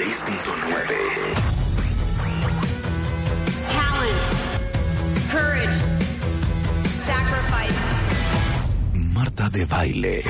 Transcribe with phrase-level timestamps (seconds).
[0.00, 0.16] Talent,
[5.28, 5.76] courage,
[7.04, 7.78] sacrifice.
[9.12, 10.22] Marta de baile.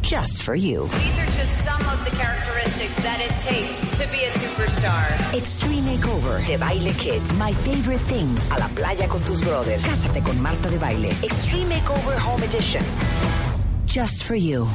[0.00, 0.86] Just for you.
[0.86, 5.10] These are just some of the characteristics that it takes to be a superstar.
[5.34, 7.36] Extreme Makeover de Baile Kids.
[7.36, 8.52] My favorite things.
[8.52, 9.84] A la playa con tus brothers.
[9.84, 11.10] Cásate con Marta de Baile.
[11.24, 12.84] Extreme Makeover Home Edition.
[13.86, 14.68] Just for you.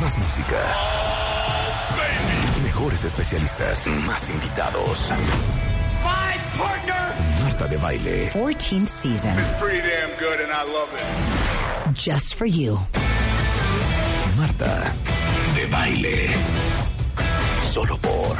[0.00, 1.03] Más música.
[2.74, 3.86] Mejores especialistas.
[4.04, 5.08] Más invitados.
[6.02, 8.30] My partner Marta de baile.
[8.32, 9.38] 14th season.
[9.38, 11.94] is pretty damn good and I love it.
[11.94, 12.80] Just for you.
[14.36, 14.92] Marta
[15.54, 16.30] de baile.
[17.72, 18.36] Solo por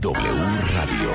[0.00, 1.10] W Radio.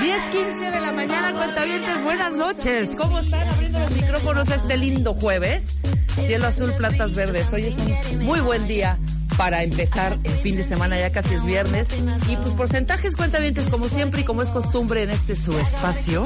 [0.00, 2.94] 10.15 de la mañana, cuentavientes, buenas noches.
[2.96, 5.76] ¿Cómo están abriendo los micrófonos a este lindo jueves?
[6.14, 7.52] Cielo azul, plantas verdes.
[7.52, 8.98] Hoy es un muy buen día
[9.36, 11.88] para empezar el fin de semana, ya casi es viernes.
[12.28, 16.24] Y pues porcentajes, cuentavientes, como siempre y como es costumbre en este su espacio.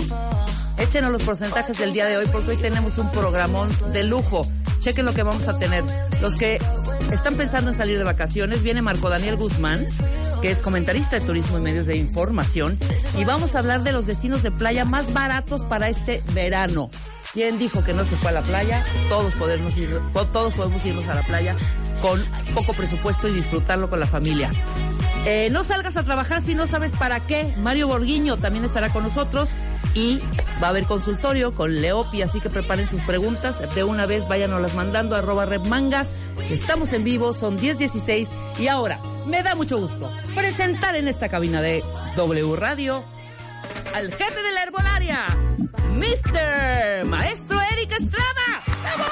[0.78, 4.47] Échenos los porcentajes del día de hoy porque hoy tenemos un programón de lujo.
[4.81, 5.84] Chequen lo que vamos a tener.
[6.21, 6.61] Los que
[7.11, 9.84] están pensando en salir de vacaciones, viene Marco Daniel Guzmán,
[10.43, 12.78] que es comentarista de turismo y medios de información,
[13.19, 16.91] y vamos a hablar de los destinos de playa más baratos para este verano.
[17.32, 18.82] ¿Quién dijo que no se fue a la playa?
[19.08, 20.00] Todos podemos, ir,
[20.32, 21.56] todos podemos irnos a la playa
[22.00, 22.22] con
[22.55, 24.50] poco presupuesto y disfrutarlo con la familia.
[25.27, 27.52] Eh, no salgas a trabajar si no sabes para qué.
[27.58, 29.50] Mario Borguiño también estará con nosotros
[29.92, 30.19] y
[30.62, 33.74] va a haber consultorio con Leopi, así que preparen sus preguntas.
[33.74, 36.14] De una vez váyanos mandando a arroba repmangas.
[36.50, 38.28] Estamos en vivo, son 10.16
[38.60, 41.82] y ahora me da mucho gusto presentar en esta cabina de
[42.14, 43.02] W Radio
[43.95, 45.25] al jefe de la herbolaria,
[45.95, 47.05] Mr.
[47.06, 48.62] Maestro Eric Estrada.
[48.83, 49.05] ¡Bravo!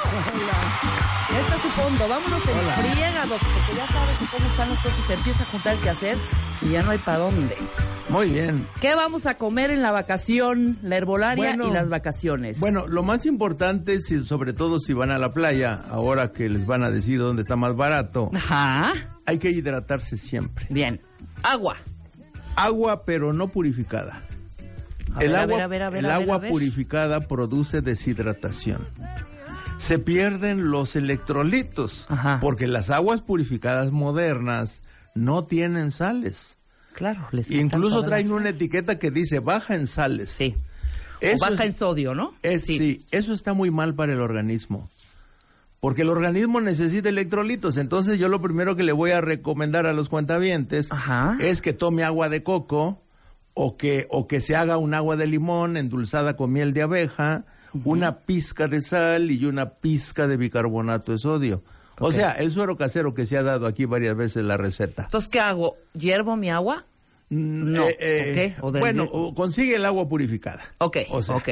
[1.33, 5.05] Ya está su fondo, vámonos en friega, doctor, porque ya sabes cómo están las cosas,
[5.07, 6.19] se empieza a juntar que hacer
[6.63, 7.57] y ya no hay para dónde.
[8.11, 8.67] Muy bien.
[8.81, 12.61] ¿Qué vamos a comer en la vacación, la herbolaria Bueno, y las vacaciones?
[12.61, 16.67] Bueno, lo más importante, si, sobre todo si van a la playa, ahora que les
[16.67, 18.93] van a decir dónde está más barato, Ajá.
[19.27, 20.67] hay que hidratarse siempre.
[20.71, 21.01] Bien.
[21.43, 21.77] Agua.
[22.57, 24.23] Agua, pero no purificada.
[25.21, 28.79] El ver, agua, ver, a ver, a ver, el a agua purificada produce deshidratación.
[29.79, 32.39] Se pierden los electrolitos, Ajá.
[32.41, 34.83] porque las aguas purificadas modernas
[35.15, 36.59] no tienen sales.
[36.93, 40.31] Claro, les Incluso traen una etiqueta que dice baja en sales.
[40.31, 40.55] Sí.
[41.23, 42.35] O baja es- en sodio, ¿no?
[42.43, 43.05] Es, sí.
[43.11, 44.91] eso está muy mal para el organismo.
[45.81, 47.77] Porque el organismo necesita electrolitos.
[47.77, 51.37] Entonces yo lo primero que le voy a recomendar a los cuentavientes Ajá.
[51.41, 53.03] es que tome agua de coco
[53.55, 57.45] o que, o que se haga un agua de limón endulzada con miel de abeja,
[57.85, 61.63] una pizca de sal y una pizca de bicarbonato de sodio.
[62.01, 65.05] O sea, el suero casero que se ha dado aquí varias veces la receta.
[65.05, 65.77] Entonces, ¿qué hago?
[65.93, 66.87] ¿Hiervo mi agua?
[67.31, 68.57] No, Eh, eh, ¿o qué?
[68.61, 70.63] ¿O del- bueno, o consigue el agua purificada.
[70.79, 71.49] Ok, O sea, ok.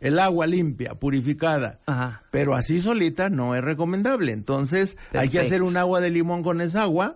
[0.00, 1.80] El agua limpia, purificada.
[1.86, 2.22] Ajá.
[2.30, 4.32] Pero así solita no es recomendable.
[4.32, 7.14] Entonces hay que hacer un agua de limón con esa agua.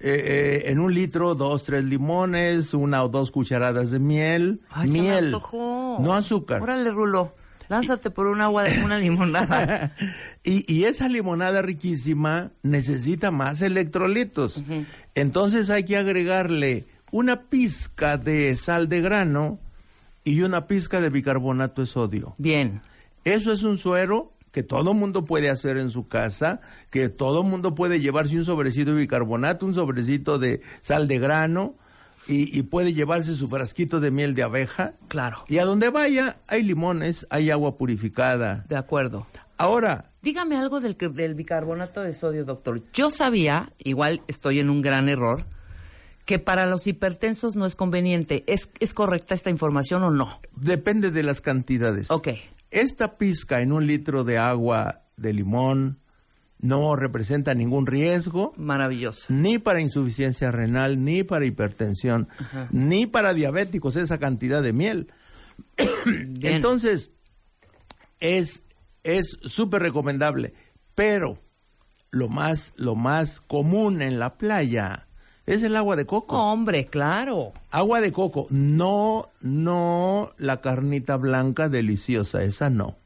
[0.00, 4.60] Eh, eh, en un litro, dos, tres limones, una o dos cucharadas de miel.
[4.70, 5.30] Ay, se me miel.
[5.32, 6.62] No azúcar.
[6.62, 7.34] Órale, Rulo.
[7.68, 9.94] Lánzate por un agua de una limonada.
[10.42, 14.62] y, y esa limonada riquísima necesita más electrolitos.
[15.14, 19.58] Entonces hay que agregarle una pizca de sal de grano
[20.24, 22.34] y una pizca de bicarbonato de sodio.
[22.38, 22.80] Bien.
[23.24, 26.60] Eso es un suero que todo mundo puede hacer en su casa,
[26.90, 31.76] que todo mundo puede llevarse un sobrecito de bicarbonato, un sobrecito de sal de grano
[32.26, 34.94] y, y puede llevarse su frasquito de miel de abeja.
[35.06, 35.44] Claro.
[35.46, 38.64] Y a donde vaya hay limones, hay agua purificada.
[38.68, 39.28] De acuerdo.
[39.58, 42.82] Ahora, Dígame algo del, que- del bicarbonato de sodio, doctor.
[42.92, 45.44] Yo sabía, igual estoy en un gran error,
[46.24, 48.42] que para los hipertensos no es conveniente.
[48.48, 50.40] ¿Es, es correcta esta información o no?
[50.56, 52.10] depende de las cantidades.
[52.10, 52.30] Ok.
[52.70, 56.00] Esta pizca en un litro de agua de limón
[56.60, 58.52] no representa ningún riesgo.
[58.56, 59.26] Maravilloso.
[59.28, 62.28] ni para insuficiencia renal, ni para hipertensión,
[62.70, 65.12] ni para diabéticos esa cantidad de miel.
[66.04, 66.56] Bien.
[66.56, 67.12] Entonces,
[68.20, 68.64] es
[69.04, 70.52] es súper recomendable,
[70.94, 71.42] pero
[72.10, 75.07] lo más lo más común en la playa
[75.48, 76.36] es el agua de coco.
[76.38, 77.52] Hombre, claro.
[77.70, 82.98] Agua de coco, no no la carnita blanca deliciosa, esa no.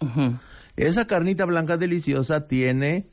[0.77, 3.09] Esa carnita blanca deliciosa tiene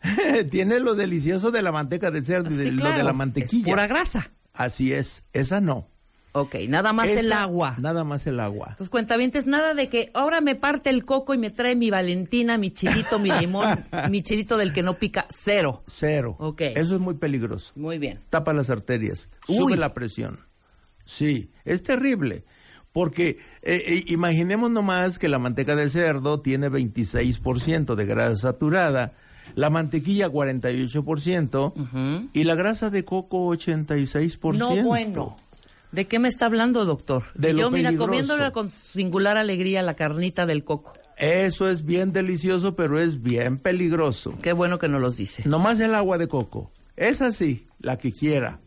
[0.50, 3.68] tiene lo delicioso de la manteca de cerdo y de, lo de la Es mantequilla.
[3.68, 4.30] pura grasa.
[4.52, 5.88] Así es, esa no.
[6.34, 7.76] Ok, nada más el agua.
[7.78, 8.68] Nada más el agua.
[8.70, 12.56] Entonces, cuentavientes, nada de que ahora me parte el coco y me trae mi Valentina,
[12.56, 15.84] mi chilito, mi limón, mi chilito del que no pica, cero.
[15.86, 16.36] Cero.
[16.38, 16.62] Ok.
[16.62, 17.72] Eso es muy peligroso.
[17.76, 18.20] Muy bien.
[18.30, 19.56] Tapa las arterias, Uy.
[19.56, 20.40] sube la presión.
[21.04, 22.44] Sí, es terrible.
[22.92, 29.14] Porque eh, eh, imaginemos nomás que la manteca de cerdo tiene 26% de grasa saturada,
[29.54, 34.58] la mantequilla 48% y la grasa de coco 86%.
[34.58, 35.36] No bueno.
[35.92, 37.24] ¿De qué me está hablando, doctor?
[37.34, 40.94] De yo, mira, comiéndola con singular alegría la carnita del coco.
[41.18, 44.34] Eso es bien delicioso, pero es bien peligroso.
[44.42, 45.42] Qué bueno que nos los dice.
[45.46, 46.72] Nomás el agua de coco.
[46.96, 48.58] Es así, la que quiera.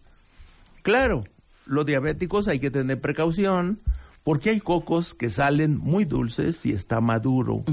[0.84, 1.24] Claro,
[1.66, 3.80] los diabéticos hay que tener precaución
[4.24, 7.64] porque hay cocos que salen muy dulces si está maduro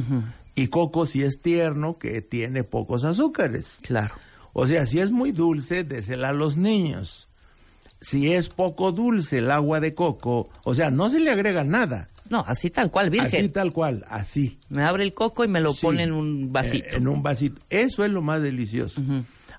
[0.55, 3.79] y coco si es tierno que tiene pocos azúcares.
[3.83, 4.15] Claro.
[4.53, 7.29] O sea, si es muy dulce, désela a los niños.
[8.03, 12.09] Si es poco dulce el agua de coco, o sea, no se le agrega nada.
[12.29, 13.41] No, así tal cual, virgen.
[13.45, 14.59] Así tal cual, así.
[14.69, 15.83] Me abre el coco y me lo Sí.
[15.87, 16.87] pone en un vasito.
[16.89, 17.61] Eh, en un vasito.
[17.71, 19.01] Eso es lo más delicioso.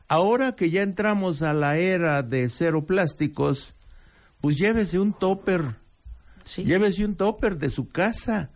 [0.08, 3.76] Ahora que ya entramos a la era de cero plásticos,
[4.42, 5.76] pues llévese un topper.
[6.44, 6.64] Sí.
[6.66, 8.50] Llévese un topper de su casa.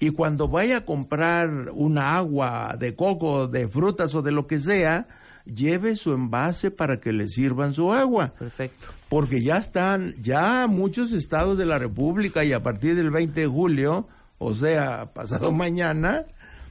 [0.00, 4.58] Y cuando vaya a comprar una agua de coco, de frutas o de lo que
[4.58, 5.06] sea,
[5.54, 8.34] lleve su envase para que le sirvan su agua.
[8.38, 8.86] Perfecto.
[9.08, 13.46] Porque ya están, ya muchos estados de la República y a partir del 20 de
[13.46, 14.06] julio,
[14.38, 16.26] o sea, pasado mañana,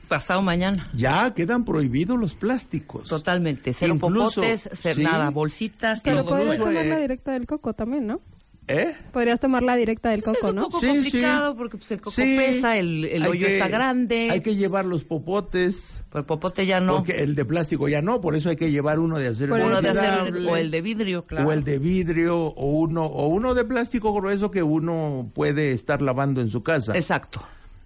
[0.07, 0.89] Pasado mañana.
[0.93, 3.09] ya quedan prohibidos los plásticos.
[3.09, 3.73] Totalmente.
[3.73, 5.03] Cero Incluso- popotes, cero sí.
[5.03, 8.21] nada, bolsitas, Pero Incluso, tomar la eh, directa del coco también, ¿no?
[8.69, 8.95] ¿Eh?
[9.13, 10.63] Podrías tomar la directa del Pues coco, es un ¿no?
[10.65, 11.57] poco Sí, complicado sí.
[11.57, 12.35] porque pues, el coco Sí.
[12.37, 14.29] pesa, el, el Hay hoyo que- está grande.
[14.29, 16.97] Hay que llevar los popotes, Pero el popote ya no.
[16.97, 19.81] porque el de plástico ya no, por eso hay que llevar uno de acero Uno
[19.81, 21.47] de inoxidable, o el de vidrio, claro.
[21.47, 26.01] o el de vidrio o uno o uno de plástico grueso que uno puede estar
[26.01, 26.93] lavando en su casa.
[26.95, 27.39] Exacto.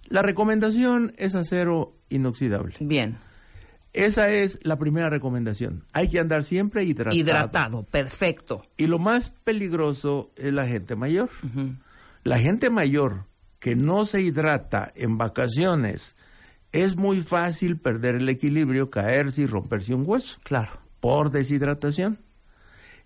[0.08, 2.74] La recomendación es acero inoxidable.
[2.80, 3.18] Bien.
[3.92, 5.84] Esa es la primera recomendación.
[5.92, 7.16] Hay que andar siempre hidratado.
[7.16, 8.66] Hidratado, perfecto.
[8.76, 11.28] Y lo más peligroso es la gente mayor.
[12.24, 13.26] La gente mayor
[13.58, 16.16] que no se hidrata en vacaciones,
[16.72, 20.72] es muy fácil perder el equilibrio, caerse y romperse un hueso Claro.
[21.00, 22.18] por deshidratación.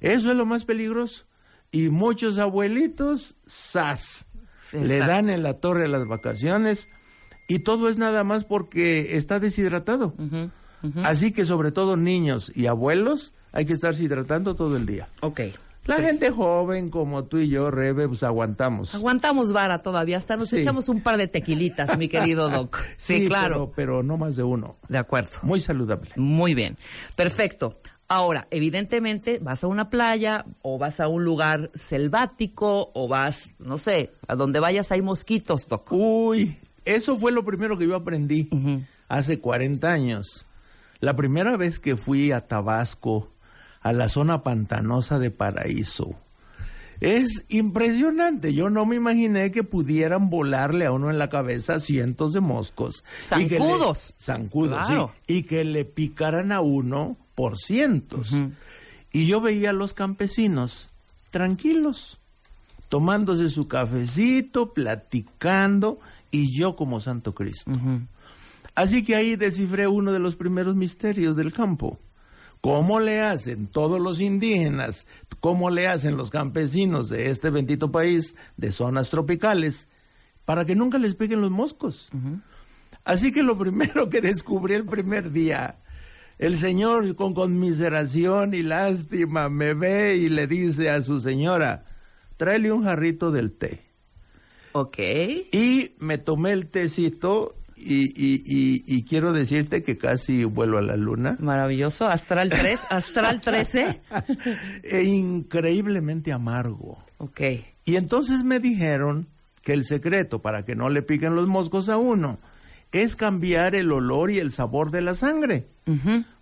[0.00, 1.26] Eso es lo más peligroso.
[1.72, 4.26] Y muchos abuelitos, ¡zas!
[4.72, 5.06] Le Exacto.
[5.12, 6.88] dan en la torre a las vacaciones
[7.48, 10.14] y todo es nada más porque está deshidratado.
[11.04, 15.08] Así que sobre todo niños y abuelos hay que estarse hidratando todo el día.
[15.20, 15.40] Ok.
[15.86, 18.92] La gente joven como tú y yo, Rebe, pues aguantamos.
[18.94, 20.58] Aguantamos vara todavía, hasta nos Sí.
[20.58, 22.76] echamos un par de tequilitas, mi querido Doc.
[22.96, 23.70] Sí, claro.
[23.70, 24.76] Pero, pero no más de uno.
[24.88, 25.30] De acuerdo.
[25.42, 26.10] Muy saludable.
[26.16, 26.76] Muy bien.
[27.14, 27.78] Perfecto.
[28.08, 31.70] Ahora, evidentemente, vas a una playa o vas a un lugar
[32.10, 35.90] selvático o vas, no sé, a donde vayas hay mosquitos, Doc.
[35.92, 38.48] Uy, eso fue lo primero que yo aprendí
[39.08, 40.45] hace 40 años.
[41.00, 43.30] La primera vez que fui a Tabasco,
[43.80, 46.14] a la zona pantanosa de Paraíso.
[47.00, 48.54] Es impresionante.
[48.54, 53.04] Yo no me imaginé que pudieran volarle a uno en la cabeza cientos de moscos.
[53.38, 54.14] Y que le- Zancudos.
[54.18, 55.12] zancudos, Claro.
[55.26, 55.34] sí.
[55.34, 58.30] Y que le picaran a uno por cientos.
[59.12, 60.88] Y yo veía a los campesinos
[61.30, 62.18] tranquilos,
[62.88, 66.00] tomándose su cafecito, platicando,
[66.30, 67.70] y yo como Santo Cristo.
[68.76, 71.98] Así que ahí descifré uno de los primeros misterios del campo.
[72.60, 75.06] ¿Cómo le hacen todos los indígenas?
[75.40, 79.88] ¿Cómo le hacen los campesinos de este bendito país de zonas tropicales
[80.44, 82.10] para que nunca les peguen los moscos?
[83.04, 85.78] Así que lo primero que descubrí el primer día,
[86.38, 91.86] el señor con conmiseración y lástima me ve y le dice a su señora,
[92.36, 93.80] tráele un jarrito del té.
[94.72, 94.98] Ok.
[95.50, 100.82] Y me tomé el tecito y, y- y- y quiero decirte que casi vuelo a
[100.82, 101.36] la luna.
[101.40, 102.06] Maravilloso.
[102.08, 104.00] Astral 3, Astral 13.
[104.82, 106.98] E increíblemente amargo.
[107.18, 107.40] Ok.
[107.84, 109.28] Y entonces me dijeron
[109.62, 112.38] que el secreto para que no le piquen los moscos a uno
[112.92, 115.68] es cambiar el olor y el sabor de la sangre.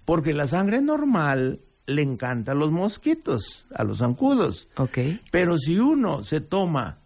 [0.04, 4.68] Porque la sangre normal le encanta a los mosquitos, a los zancudos.
[4.76, 4.98] Ok.
[5.30, 6.98] Pero si uno se toma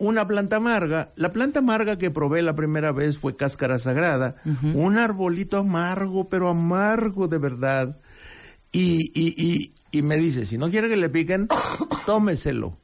[0.00, 4.36] una planta amarga, la planta amarga que probé la primera vez fue cáscara sagrada,
[4.74, 7.98] un arbolito amargo, pero amargo de verdad.
[8.72, 11.48] Y, y, y, y me dice, si no quiere que le piquen,
[12.06, 12.78] tómeselo.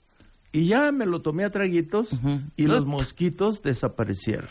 [0.53, 2.11] Y ya me lo tomé a traguitos
[2.57, 4.51] y los mosquitos desaparecieron.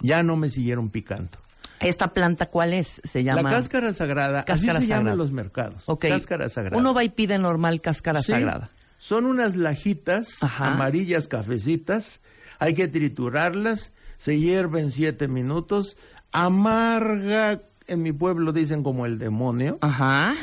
[0.00, 1.38] Ya no me siguieron picando.
[1.80, 3.00] ¿Esta planta cuál es?
[3.02, 3.42] Se llama...
[3.42, 5.12] La cáscara sagrada, Cáscara así se sagrada.
[5.12, 5.82] en los mercados.
[5.88, 6.06] Ok.
[6.08, 6.76] Cáscara sagrada.
[6.76, 8.70] Uno va y pide normal cáscara Sí, sagrada.
[9.02, 10.74] Son unas lajitas Ajá.
[10.74, 12.20] amarillas cafecitas,
[12.60, 15.96] hay que triturarlas, se hierven siete minutos,
[16.30, 20.34] amarga, en mi pueblo dicen como el demonio, Ajá.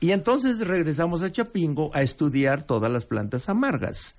[0.00, 4.16] y entonces regresamos a Chapingo a estudiar todas las plantas amargas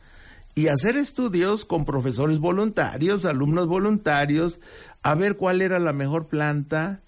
[0.53, 4.59] y hacer estudios con profesores voluntarios, alumnos voluntarios,
[5.01, 7.01] a ver cuál era la mejor planta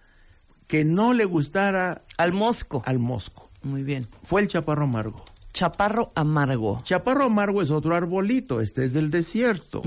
[0.66, 2.82] que no le gustara Al mosco.
[2.86, 3.52] al mosco.
[3.62, 4.08] Muy bien.
[4.24, 5.24] Fue el chaparro amargo.
[5.54, 6.82] Chaparro amargo.
[6.84, 9.82] Chaparro amargo es otro arbolito, este es del desierto.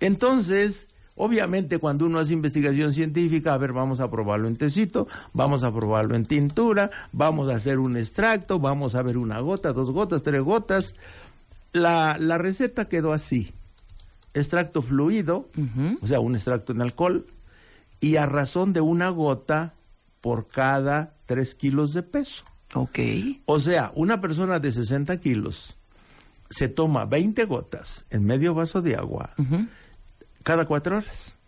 [0.00, 5.62] Entonces, obviamente cuando uno hace investigación científica, a ver, vamos a probarlo en tecito, vamos
[5.62, 9.90] a probarlo en tintura, vamos a hacer un extracto, vamos a ver una gota, dos
[9.90, 10.94] gotas, tres gotas.
[11.72, 13.52] La, la receta quedó así.
[14.34, 15.50] Extracto fluido,
[16.00, 17.26] o sea, un extracto en alcohol,
[18.00, 19.74] y a razón de una gota
[20.22, 22.44] por cada tres kilos de peso.
[22.74, 22.98] Ok.
[23.46, 25.76] O sea, una persona de 60 kilos
[26.50, 29.34] se toma 20 gotas en medio vaso de agua
[30.42, 31.38] cada cuatro horas.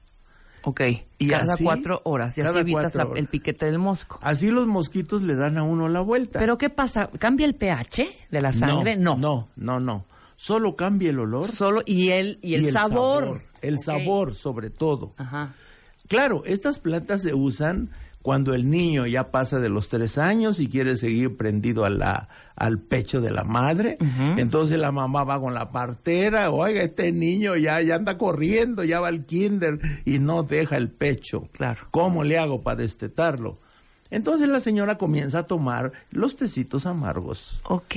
[0.67, 0.81] Ok.
[1.19, 2.39] Y cada así, cuatro horas.
[2.39, 4.19] Y así evitas la- el piquete del mosco.
[4.23, 6.39] Así los mosquitos le dan a uno la vuelta.
[6.39, 7.11] Pero ¿qué pasa?
[7.19, 8.97] ¿Cambia el pH de la sangre?
[8.97, 9.17] No.
[9.17, 10.07] No, no, no.
[10.37, 13.43] Solo cambia el olor Solo, y el, y el, sabor.
[13.63, 13.81] El Ok.
[13.83, 15.13] sabor, sobre todo.
[15.17, 15.55] Ajá.
[16.09, 17.91] Claro, estas plantas se usan
[18.25, 22.31] cuando el niño ya pasa de los tres años y quiere seguir prendido a la,
[22.57, 23.99] al pecho de la madre.
[24.39, 28.99] Entonces la mamá va con la partera, oiga, este niño ya, ya anda corriendo, ya
[28.99, 31.51] va al kinder y no deja el pecho.
[31.53, 31.83] Claro.
[31.91, 33.61] ¿Cómo le hago para destetarlo?
[34.09, 37.61] Entonces la señora comienza a tomar los tecitos amargos.
[37.65, 37.95] Ok.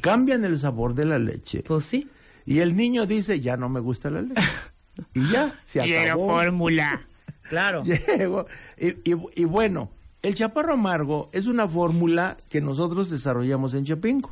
[0.00, 1.62] Cambian el sabor de la leche.
[1.62, 2.08] Pues sí.
[2.44, 4.42] Y el niño dice, ya no me gusta la leche.
[5.14, 6.26] y ya, se acabó.
[6.26, 7.06] fórmula.
[7.50, 7.82] Claro.
[8.16, 8.46] Llegó.
[8.78, 9.90] Y, y- y bueno,
[10.22, 14.30] el chaparro amargo es una fórmula que nosotros desarrollamos en Chapingo,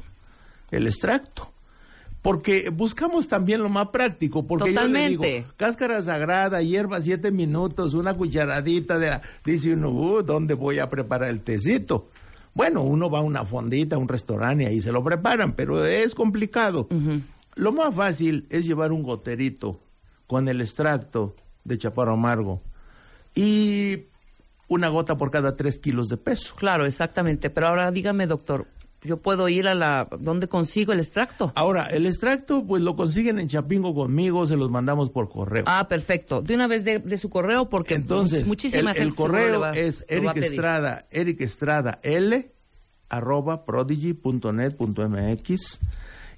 [0.70, 1.52] el extracto.
[2.22, 5.46] Porque buscamos también lo más práctico, porque yo le digo, Totalmente.
[5.56, 9.22] cáscara sagrada, hierba siete minutos, una cucharadita de la...
[9.44, 12.08] Dice uno, "Uh, ¿dónde voy a preparar el tecito?
[12.54, 15.84] Bueno, uno va a una fondita, a un restaurante y ahí se lo preparan, pero
[15.86, 16.88] es complicado.
[17.54, 19.80] Lo más fácil es llevar un goterito
[20.26, 22.60] con el extracto de chaparro amargo
[23.40, 24.06] y
[24.68, 26.54] una gota por cada tres kilos de peso.
[26.56, 27.50] Claro, exactamente.
[27.50, 28.66] Pero ahora dígame, doctor,
[29.02, 30.08] ¿yo puedo ir a la...
[30.18, 31.52] ¿Dónde consigo el extracto?
[31.54, 35.64] Ahora, el extracto, pues lo consiguen en Chapingo conmigo, se los mandamos por correo.
[35.68, 36.42] Ah, perfecto.
[36.42, 39.76] De una vez de, de su correo, porque Entonces, muchísima el, gente el correo va-
[39.76, 40.36] es Eric.
[40.36, 42.52] Estrada, Eric Estrada L,
[43.08, 45.78] arroba prodigy.net.mx.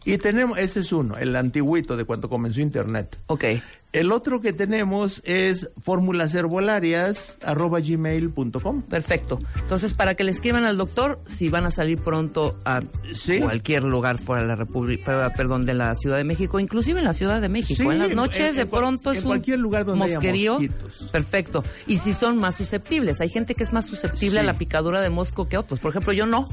[0.05, 3.19] Y tenemos, ese es uno, el antiguito de cuando comenzó Internet.
[3.27, 3.45] Ok.
[3.93, 8.83] El otro que tenemos es fórmulas herbolarias, arroba gmail.com.
[8.83, 9.41] Perfecto.
[9.57, 12.81] Entonces, para que le escriban al doctor, si van a salir pronto a
[13.15, 13.41] Sí.
[13.41, 17.15] cualquier lugar fuera de la República, perdón, de la Ciudad de México, inclusive en la
[17.15, 19.59] Ciudad de México, Sí, en las noches en- de en pronto es en un cualquier
[19.59, 20.53] lugar donde mosquerío.
[20.55, 21.09] mosquitos.
[21.11, 21.65] Perfecto.
[21.89, 25.11] Y si son más susceptibles, hay gente que es más susceptible a la picadura de
[25.11, 25.81] mosco que otros.
[25.81, 26.49] Por ejemplo, yo no.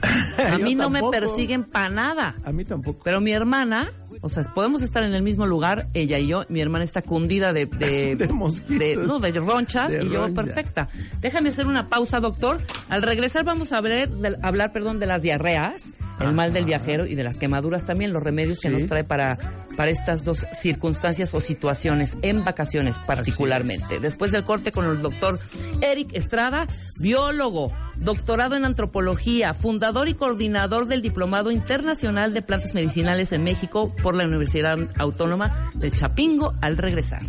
[0.52, 2.34] A mí no me persiguen para nada.
[2.44, 3.00] A mí tampoco.
[3.04, 3.90] Pero mi hermana,
[4.22, 7.52] o sea, podemos estar en el mismo lugar, ella y yo, mi hermana está cundida
[7.52, 7.66] de...
[7.66, 8.78] De, De mosquitos.
[8.78, 10.42] de- no, de ronchas De y yo roncha.
[10.42, 10.88] perfecta.
[11.20, 12.60] Déjame hacer una pausa, doctor.
[12.88, 14.08] Al regresar vamos a hablar,
[14.42, 18.22] hablar perdón, de las diarreas, el mal del viajero y de las quemaduras también, los
[18.22, 18.74] remedios que Sí.
[18.74, 19.38] nos trae para,
[19.76, 24.00] para estas dos circunstancias o situaciones, en vacaciones particularmente.
[24.00, 25.38] Después del corte con el doctor
[25.82, 26.66] Eric Estrada,
[26.98, 33.94] biólogo, doctorado en antropología, fundador y coordinador del Diplomado Internacional de Plantas Medicinales en México
[34.02, 37.22] por la Universidad Autónoma de Chapingo al regresar.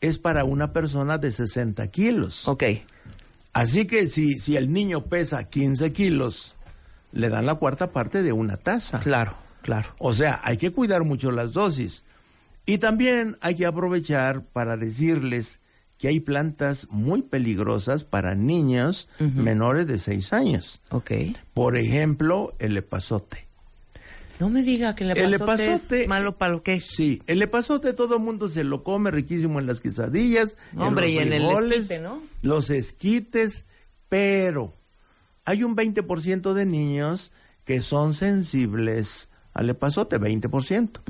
[0.00, 2.46] es para una persona de 60 kilos.
[2.46, 2.64] Ok.
[3.52, 6.54] Así que si, si el niño pesa 15 kilos,
[7.12, 9.00] le dan la cuarta parte de una taza.
[9.00, 9.94] Claro, claro.
[9.98, 12.04] O sea, hay que cuidar mucho las dosis.
[12.66, 15.60] Y también hay que aprovechar para decirles
[15.98, 20.80] que hay plantas muy peligrosas para niños menores de 6 años.
[20.90, 21.12] Ok.
[21.54, 23.48] Por ejemplo, el epazote.
[24.40, 26.86] No me diga que le El pasó epazote- malo para lo que es.
[26.96, 31.12] Sí, el epazote todo el mundo se lo come riquísimo en las quesadillas, Hombre, en
[31.12, 32.22] y los en el frijoles, esquite, ¿no?
[32.42, 33.64] Los esquites,
[34.08, 34.74] pero
[35.44, 37.30] hay un 20% de niños
[37.64, 41.00] que son sensibles al epazote, 20%.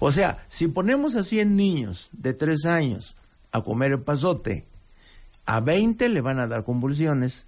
[0.00, 3.16] O sea, si ponemos a 100 niños de 3 años
[3.52, 4.66] a comer epazote,
[5.46, 7.44] a 20 le van a dar convulsiones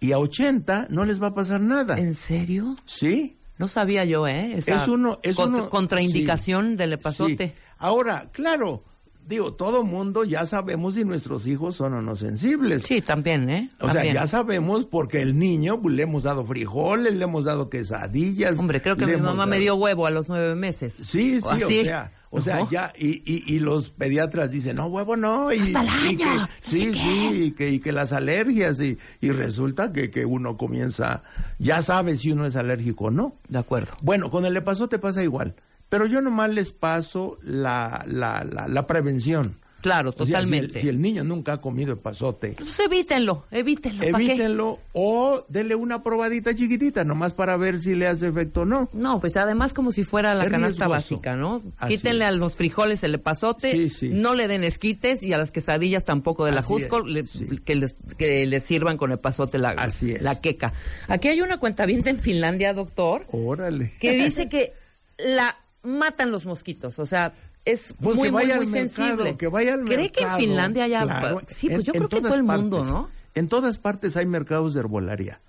[0.00, 1.98] y a 80 no les va a pasar nada.
[1.98, 2.74] ¿En serio?
[2.86, 3.36] ¿Sí?
[3.58, 4.54] No sabía yo, ¿eh?
[4.56, 7.48] Esa es uno, es cont- uno- contraindicación sí, del epazote.
[7.48, 7.54] sí.
[7.78, 8.82] Ahora, claro,
[9.26, 12.82] digo, todo mundo ya sabemos si nuestros hijos son o no sensibles.
[12.82, 13.70] Sí, también, ¿eh?
[13.80, 17.70] O sea, ya sabemos porque el niño pues, le hemos dado frijoles, le hemos dado
[17.70, 18.58] quesadillas.
[18.58, 20.92] Hombre, creo que le mi hemos mamá me dado- dio huevo a los nueve meses.
[20.94, 21.80] Sí, sí, así.
[21.80, 25.60] o sea, o sea, ya, y, y, y los pediatras dicen, no, huevo no, y,
[25.60, 28.98] Hasta el y año, que, no sí, sí, y que, y que las alergias, y,
[29.20, 31.22] y resulta que, que uno comienza,
[31.58, 33.36] ya sabe si uno es alérgico o no.
[33.48, 33.92] De acuerdo.
[34.02, 35.54] Bueno, con el epazote pasa igual,
[35.88, 39.60] pero yo nomás les paso la, la, la, la prevención.
[39.84, 40.78] Claro, O sea, si totalmente.
[40.78, 44.02] el- si, el, niño nunca ha comido epazote, Pues evítenlo, evítenlo.
[44.02, 48.88] evítenlo o dele una probadita chiquitita, nomás para ver si le hace efecto o no.
[48.94, 51.16] No, pues además como si fuera la Es canasta riesgoso.
[51.16, 51.62] básica, ¿no?
[51.76, 52.28] Así Quítenle es.
[52.30, 54.08] a los frijoles el epazote, Sí, sí.
[54.08, 57.46] no le den esquites y a las quesadillas tampoco de la Así Jusco, le- sí.
[57.62, 60.72] que, les, que les sirvan con epazote la, Así la queca.
[61.08, 63.92] Aquí hay una cuenta en Finlandia, doctor, Órale.
[64.00, 64.72] que dice que
[65.18, 69.14] la matan los mosquitos, o sea, es Pues muy, que vaya muy al sensible.
[69.16, 70.38] mercado, que vaya al ¿Cree que en mercado.
[70.38, 71.02] Finlandia haya...?
[71.04, 72.92] Claro, sí, pues en- yo creo que todo todas el mundo, partes.
[72.94, 73.08] ¿no?
[73.34, 75.40] En todas partes hay mercados de herbolaria.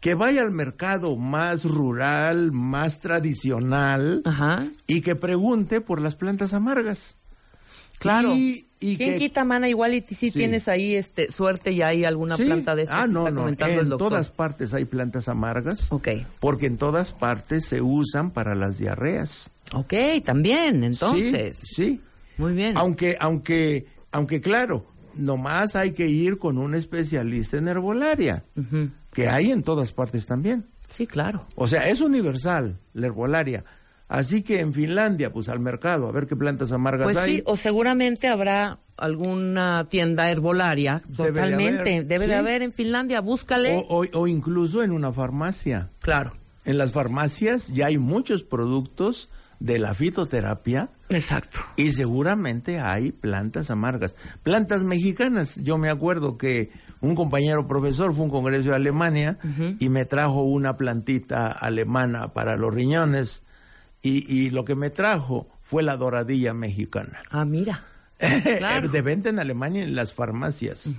[0.00, 4.64] Que vaya al mercado más rural, más tradicional Ajá.
[4.88, 7.16] y que pregunte por las plantas amargas.
[8.00, 8.34] Claro.
[8.34, 9.68] Y, y ¿Quién que- quita, mana?
[9.68, 10.30] Igual y si Sí.
[10.32, 12.46] tienes ahí este suerte y hay alguna Sí.
[12.46, 13.40] planta de esta Ah, que no, está no.
[13.42, 15.92] comentando En el todas partes hay plantas amargas.
[15.92, 16.08] Ok.
[16.40, 19.51] Porque en todas partes se usan para las diarreas.
[19.74, 21.58] Ok, también, entonces.
[21.58, 22.00] Sí, sí.
[22.38, 22.76] Muy bien.
[22.76, 28.44] Aunque, aunque, aunque claro, nomás hay que ir con un especialista en herbolaria,
[29.12, 30.66] que hay en todas partes también.
[30.86, 31.46] Sí, claro.
[31.54, 33.64] O sea, es universal la herbolaria.
[34.08, 37.36] Así que en Finlandia, pues al mercado, a ver qué plantas amargas Pues hay.
[37.36, 41.02] sí, o seguramente habrá alguna tienda herbolaria.
[41.08, 41.80] Debe de Totalmente.
[41.80, 43.20] haber, Debe de haber en Finlandia.
[43.22, 43.74] Búscale.
[43.88, 45.90] o, o- o incluso en una farmacia.
[46.00, 46.32] Claro.
[46.66, 49.30] En las farmacias ya hay muchos productos
[49.62, 51.60] de la fitoterapia Exacto.
[51.76, 54.16] y seguramente hay plantas amargas.
[54.42, 55.56] Plantas mexicanas.
[55.56, 56.70] Yo me acuerdo que
[57.00, 59.38] un compañero profesor fue a un congreso de Alemania
[59.78, 63.44] y me trajo una plantita alemana para los riñones
[64.02, 67.22] y, y lo que me trajo fue la doradilla mexicana.
[67.30, 67.84] Ah, mira.
[68.58, 68.88] Claro.
[68.88, 70.90] de venta en Alemania en las farmacias.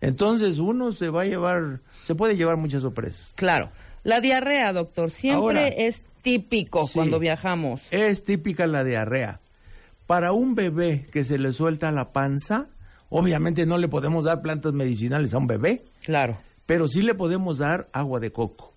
[0.00, 3.32] Entonces uno se va a llevar, se puede llevar muchas sorpresas.
[3.34, 3.70] Claro.
[4.04, 6.94] La diarrea, doctor, siempre Ahora, es típico sí.
[6.94, 7.92] cuando viajamos.
[7.92, 9.40] Es típica la diarrea.
[10.06, 12.66] Para un bebé que se le suelta la panza,
[13.10, 16.38] obviamente no le podemos dar plantas medicinales a un bebé, Claro.
[16.66, 18.74] pero sí le podemos dar agua de coco.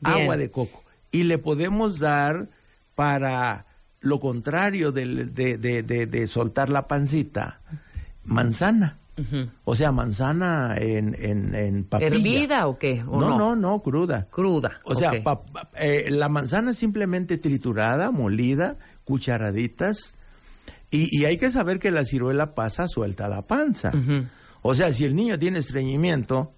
[0.00, 0.22] Bien.
[0.22, 0.82] Agua de coco.
[1.10, 2.48] Y le podemos dar
[2.94, 3.66] para
[4.00, 7.60] lo contrario de, de- de- de soltar la pancita,
[8.24, 8.98] manzana.
[9.64, 12.08] O sea, manzana en, en, en papilla.
[12.14, 13.02] ¿Hervida o qué?
[13.06, 13.38] ¿O no, no?
[13.38, 14.26] no, no, cruda.
[14.30, 14.80] Cruda.
[14.84, 15.22] O sea, ok.
[15.22, 20.14] pa- pa- eh, la manzana simplemente triturada, molida, cucharaditas.
[20.90, 23.92] Y, y hay que saber que la ciruela pasa suelta la panza.
[24.62, 26.52] O sea, si el niño tiene estreñimiento,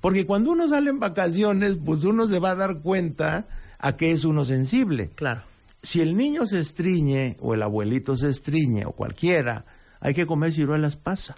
[0.00, 3.46] porque cuando uno sale en vacaciones, pues uno se va a dar cuenta
[3.78, 5.10] a que es uno sensible.
[5.14, 5.42] Claro.
[5.82, 9.64] Si el niño se estriñe, o el abuelito se estriñe, o cualquiera,
[10.00, 11.34] hay que comer ciruelas pasa.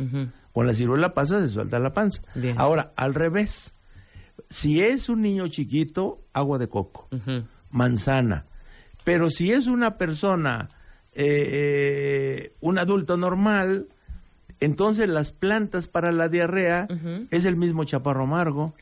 [0.58, 2.20] Con la ciruela pasa se suelta la panza.
[2.34, 2.56] Bien.
[2.58, 3.74] Ahora, al revés,
[4.50, 7.08] si es un niño chiquito, agua de coco,
[7.70, 8.44] manzana.
[9.04, 10.68] Pero si es una persona,
[11.12, 13.86] eh, eh, un adulto normal,
[14.58, 16.88] Entonces las plantas para la diarrea
[17.30, 18.74] es el mismo chaparro amargo,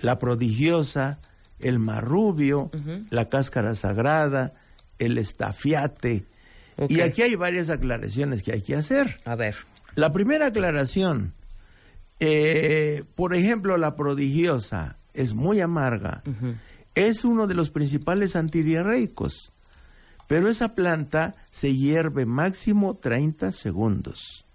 [0.00, 1.18] la prodigiosa,
[1.58, 3.04] el marrubio, Ujú.
[3.10, 4.54] la cáscara sagrada,
[4.98, 6.24] el estafiate.
[6.88, 9.20] Y aquí hay varias aclaraciones que hay que hacer.
[9.26, 9.56] A ver.
[9.94, 11.34] La primera aclaración,
[12.18, 16.22] eh, por ejemplo, la prodigiosa es muy amarga,
[16.94, 19.52] es uno de los principales antidiarreicos,
[20.26, 24.46] pero esa planta se hierve máximo 30 segundos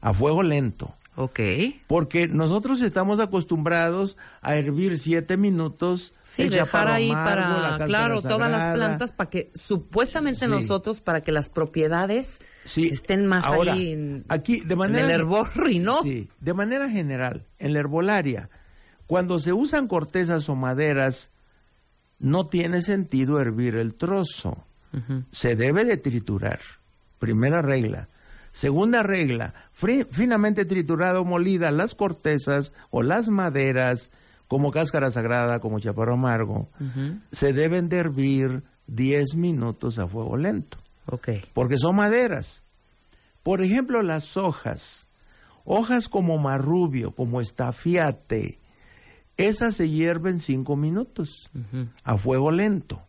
[0.00, 0.96] a fuego lento.
[1.14, 1.40] Ok.
[1.88, 6.14] Porque nosotros estamos acostumbrados a hervir siete minutos.
[6.22, 10.50] Sí, el dejar ahí amargo, para, claro, todas las plantas para que supuestamente Sí.
[10.50, 12.88] nosotros, para que las propiedades Sí.
[12.88, 16.02] estén más Ahora, ahí en, aquí, de en manera el hervor y no.
[16.02, 18.48] Sí, de manera general, en la herbolaria,
[19.06, 21.30] cuando se usan cortezas o maderas,
[22.18, 24.64] no tiene sentido hervir el trozo.
[25.30, 26.60] Se debe de triturar.
[27.18, 28.08] Primera regla.
[28.52, 29.54] Segunda regla,
[30.10, 34.10] finamente triturado o molida las cortezas o las maderas,
[34.46, 36.68] como cáscara sagrada, como chaparro amargo,
[37.32, 41.30] se deben de hervir 10 minutos a fuego lento Ok.
[41.54, 42.62] porque son maderas.
[43.42, 45.06] Por ejemplo, las hojas,
[45.64, 48.58] hojas como marrubio, como estafiate,
[49.38, 51.88] esas se hierven cinco minutos Ujú.
[52.04, 53.02] a fuego lento.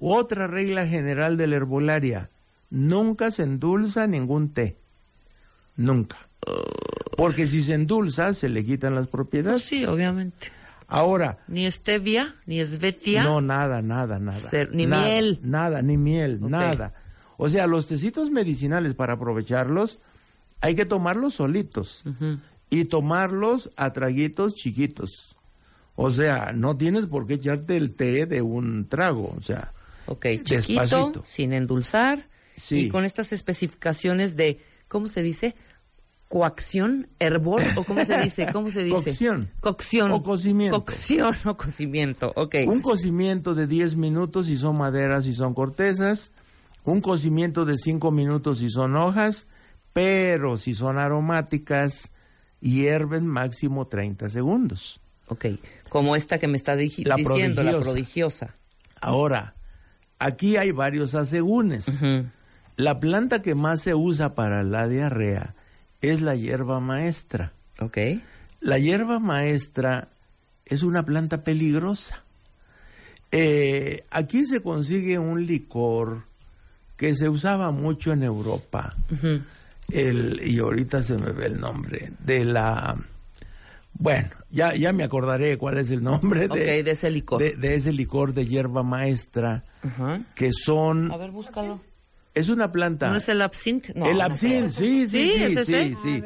[0.00, 2.28] Otra regla general de la herbolaria,
[2.72, 4.78] nunca se endulza ningún té.
[5.76, 6.16] Nunca.
[7.16, 9.62] Porque si se endulza, se le quitan las propiedades.
[9.62, 10.48] Sí, obviamente.
[10.88, 13.22] Ahora, Ni stevia, ni esvetia.
[13.22, 14.40] no, nada, nada, nada.
[14.48, 15.38] Ser- ni Nada, miel.
[15.42, 16.94] Nada, ni miel, nada.
[17.36, 20.00] O sea, los tecitos medicinales para aprovecharlos,
[20.60, 22.02] hay que tomarlos solitos
[22.70, 25.36] y tomarlos a traguitos chiquitos.
[25.94, 29.72] O sea, no tienes por qué echarte el té de un trago, o sea,
[30.06, 31.22] chiquito, Despacito.
[31.24, 32.28] sin endulzar
[32.62, 32.80] Sí.
[32.82, 35.54] y con estas especificaciones de, ¿cómo se dice?
[36.28, 38.94] Coacción, hervor, o cómo se dice, ¿cómo se dice?
[39.10, 39.50] Cocción.
[39.60, 40.10] Cocción.
[40.12, 40.82] O cocimiento.
[40.82, 42.54] Cocción o cocimiento, ok.
[42.66, 46.30] un cocimiento de 10 minutos si son maderas y son cortezas,
[46.84, 49.46] un cocimiento de 5 minutos si son hojas,
[49.92, 52.10] pero si son aromáticas,
[52.60, 55.00] hierven máximo 30 segundos.
[55.28, 55.46] Ok,
[55.88, 57.22] como esta que me está La diciendo, la
[57.72, 57.80] prodigiosa.
[57.82, 58.56] prodigiosa.
[59.00, 59.54] Ahora,
[60.18, 61.88] aquí hay varios asegúnes.
[61.88, 62.24] Ujú.
[62.76, 65.54] La planta que más se usa para la diarrea
[66.00, 67.52] es la hierba maestra.
[67.80, 67.98] Ok.
[68.60, 70.08] La hierba maestra
[70.64, 72.22] es una planta peligrosa.
[73.30, 76.24] Eh, aquí se consigue un licor
[76.96, 78.94] que se usaba mucho en Europa.
[79.90, 82.96] El, y ahorita se me ve el nombre de la...
[83.94, 87.38] Bueno, ya, ya me acordaré cuál es el nombre de, Ok, de ese licor.
[87.42, 90.20] de, de ese licor de hierba maestra, Ajá.
[90.34, 91.10] que son...
[91.12, 91.80] A ver, búscalo.
[92.34, 93.10] Es una planta...
[93.10, 93.92] ¿No es el absinthe?
[93.94, 95.84] No, el no absinthe, sí, sí, Sí, sí, es ese.
[95.84, 96.22] sí, sí.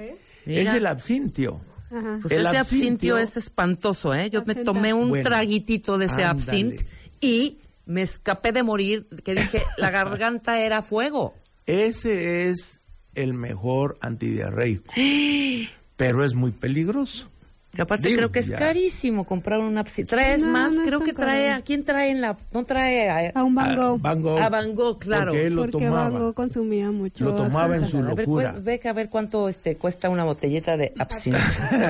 [0.46, 1.60] Es el absintio.
[1.90, 2.18] Ajá.
[2.22, 4.30] Pues El ese absintio absintio- es espantoso, ¿eh?
[4.30, 6.84] Yo me tomé un Bueno, traguitito de ese absinthe
[7.20, 11.34] y me escapé de morir, que dije, la garganta era fuego.
[11.66, 12.80] Ese es
[13.14, 14.92] el mejor antidiarreico,
[15.96, 17.28] pero es muy peligroso.
[17.76, 18.56] Y aparte Digo, creo que es ya.
[18.58, 20.08] carísimo comprar un absinthe.
[20.10, 20.72] ¿Traes No, más?
[20.74, 21.60] no creo que trae, caro.
[21.60, 22.36] ¿a quién trae en la...?
[22.52, 24.00] No trae a, A un Van Gogh.
[24.00, 24.38] Van Gogh.
[24.40, 25.26] a Van Gogh, claro.
[25.32, 26.08] Porque él lo porque tomaba.
[26.10, 27.24] Van Gogh consumía mucho.
[27.24, 28.52] Lo tomaba en su a ver, locura.
[28.52, 31.40] pues, ve que a ver cuánto este, cuesta una botellita de absinthe.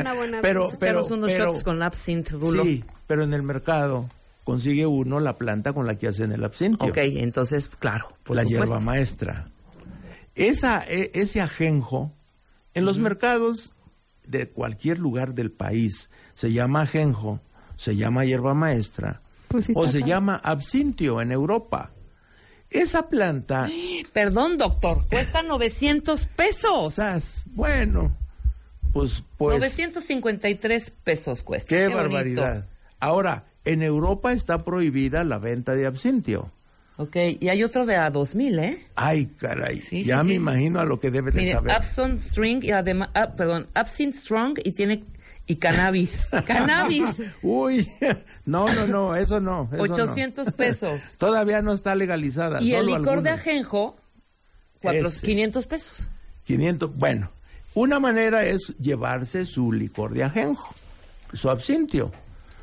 [0.01, 2.33] Una buena Pero- pero- unos shots con absinthe.
[2.63, 4.09] Sí, pero en el mercado
[4.45, 6.89] consigue uno la planta con la que hacen el absintio.
[6.89, 8.65] Ok, entonces, claro, por la supuesto.
[8.67, 9.49] hierba maestra.
[10.35, 12.13] Esa, e- ese ajenjo,
[12.75, 13.73] en los mercados
[14.27, 17.41] de cualquier lugar del país, se llama ajenjo,
[17.77, 21.93] se llama hierba maestra, Pues sí o se llama absintio en Europa.
[22.71, 23.69] Esa planta,
[24.13, 26.95] Perdón, doctor, cuesta 900 pesos.
[26.95, 28.17] quizás, bueno,
[28.93, 31.69] pues, pues, 953 pesos cuesta.
[31.69, 31.97] qué, bonito.
[31.97, 32.69] barbaridad.
[32.99, 36.53] Ahora, en Europa está prohibida la venta de absintio.
[36.99, 38.87] Ok, y hay otro de a 2000, ¿eh?
[38.95, 40.37] Ay, caray, Sí, ya sí, me sí.
[40.37, 41.73] imagino a lo que debe de Mire, saber.
[41.73, 45.05] Absinthe String y además, ah, perdón, Absinthe Strong y tiene
[45.47, 46.27] y cannabis.
[46.47, 47.05] cannabis,
[47.43, 47.87] Uy,
[48.47, 49.69] no, no, no, eso no.
[49.73, 49.93] eso no.
[49.93, 51.15] 800 pesos.
[51.19, 52.63] Todavía no está legalizada.
[52.63, 53.97] Y el licor de ajenjo,
[54.81, 55.27] cuatro- Ese.
[55.27, 56.09] 500 pesos.
[56.45, 57.31] 500, bueno,
[57.75, 60.75] una manera es llevarse su licor de ajenjo,
[61.35, 62.11] su absintio.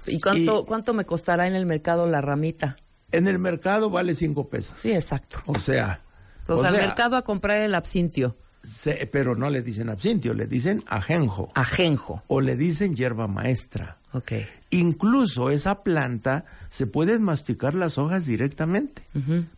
[0.07, 2.77] ¿Y cuánto, Y- cuánto me costará en el mercado la ramita?
[3.13, 4.77] En el mercado vale 5 pesos.
[4.79, 5.37] Sí, exacto.
[5.45, 6.01] O sea,
[6.39, 10.33] Entonces o al sea, mercado a comprar el absintio, se- pero no le dicen absintio,
[10.33, 12.23] le dicen ajenjo ajenjo.
[12.27, 13.97] o le dicen hierba maestra.
[14.13, 14.31] Ok.
[14.71, 19.03] Incluso esa planta se pueden masticar las hojas directamente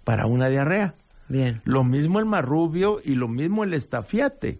[0.03, 0.95] para una diarrea.
[1.27, 1.61] Bien.
[1.65, 4.59] Lo mismo el marrubio y lo mismo el estafiate.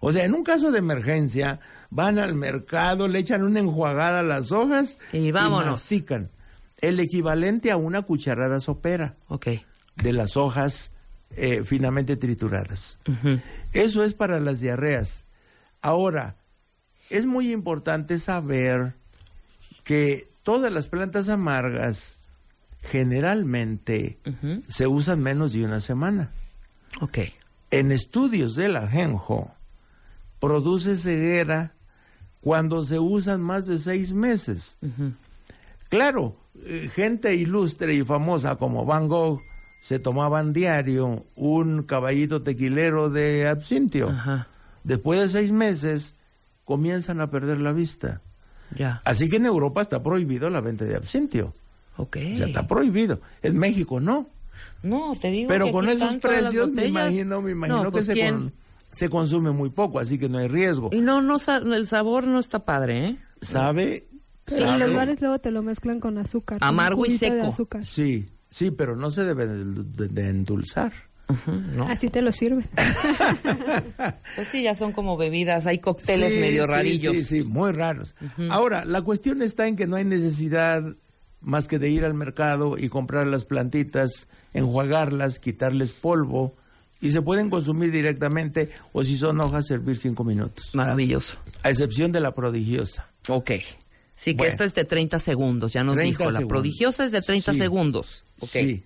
[0.00, 4.22] O sea, en un caso de emergencia, van al mercado, le echan una enjuagada a
[4.22, 5.72] las hojas Y vámonos.
[5.72, 6.30] mastican.
[6.80, 9.16] El equivalente a una cucharada sopera
[9.96, 10.92] de las hojas
[11.36, 12.98] eh, finamente trituradas.
[13.72, 15.24] Eso es para las diarreas.
[15.82, 16.36] Ahora,
[17.10, 18.94] es muy importante saber
[19.84, 22.18] que todas las plantas amargas
[22.82, 24.18] generalmente
[24.68, 26.30] se usan menos de una semana.
[27.70, 29.54] En estudios del ajenjo,
[30.40, 31.74] produce ceguera
[32.40, 34.76] cuando se usan más de seis meses.
[35.88, 36.36] Claro,
[36.92, 39.40] gente ilustre y famosa como Van Gogh
[39.80, 44.08] se tomaban diario un caballito tequilero de absintio.
[44.10, 44.48] Ajá.
[44.84, 46.16] Después de seis meses
[46.64, 48.20] comienzan a perder la vista.
[48.76, 49.00] Ya.
[49.04, 51.52] Así que en Europa está prohibido la venta de absintio.
[51.96, 52.16] Ok.
[52.36, 53.20] Ya está prohibido.
[53.42, 54.28] En México no.
[54.82, 55.48] No, te digo.
[55.48, 58.34] Pero que con esos precios me imagino, me imagino No, que pues, se, ¿quién?
[58.34, 58.52] con-
[58.92, 60.90] se consume muy poco, así que no hay riesgo.
[60.92, 61.36] Y no, no,
[61.74, 63.16] el sabor no está padre, ¿eh?
[63.40, 64.06] ¿Sabe?
[64.50, 66.58] En los bares luego te lo mezclan con azúcar.
[66.60, 67.46] Amargo y de seco.
[67.46, 67.84] azúcar.
[67.84, 70.92] Sí, sí, pero no se debe de, endulzar.
[71.76, 71.86] ¿no?
[71.86, 72.68] Así te lo sirven.
[74.36, 77.16] Pues sí, ya son como bebidas, hay cócteles Sí, medio sí, rarillos.
[77.16, 78.14] Sí, sí, muy raros.
[78.48, 80.82] Ahora, la cuestión está en que no hay necesidad
[81.40, 86.54] más que de ir al mercado y comprar las plantitas, enjuagarlas, quitarles polvo
[87.00, 90.70] y se pueden consumir directamente o si son hojas servir cinco minutos.
[90.74, 91.38] Maravilloso.
[91.62, 93.10] A excepción de la prodigiosa.
[93.28, 93.52] Ok.
[94.22, 96.30] Sí, que esta es de 30 segundos, ya nos 30 dijo.
[96.30, 97.58] La prodigiosa es de 30 Sí.
[97.58, 98.24] segundos.
[98.40, 98.50] Ok.
[98.50, 98.84] Sí.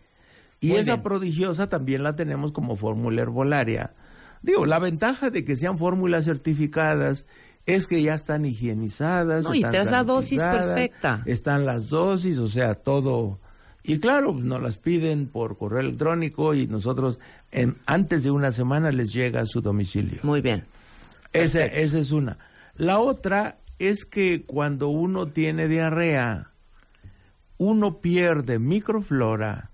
[0.61, 1.03] Y Muy esa bien.
[1.03, 3.94] prodigiosa también la tenemos como fórmula herbolaria.
[4.42, 7.27] Digo, la ventaja de que sean fórmulas certificadas
[7.66, 9.42] es que ya están higienizadas.
[9.42, 11.23] No, y están te la dosis perfecta.
[11.27, 13.40] Están las dosis, o sea, todo.
[13.83, 17.18] Y claro, nos las piden por correo electrónico y nosotros
[17.51, 20.20] en, antes de una semana les llega a su domicilio.
[20.23, 20.64] Muy bien.
[21.33, 22.38] Esa, esa es una.
[22.77, 26.50] La otra es que cuando uno tiene diarrea,
[27.58, 29.70] uno pierde microflora